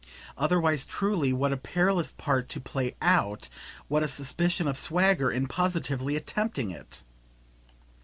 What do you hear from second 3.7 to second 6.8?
what a suspicion of "swagger" in positively attempting